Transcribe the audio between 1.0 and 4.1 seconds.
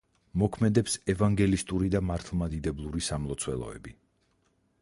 ევანგელისტური და მართლმადიდებლური სამლოცველოები.